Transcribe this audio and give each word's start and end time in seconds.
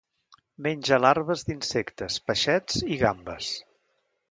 Menja 0.67 0.97
larves 1.01 1.43
d'insectes, 1.51 2.17
peixets 2.31 2.81
i 2.97 3.01
gambes. 3.05 3.53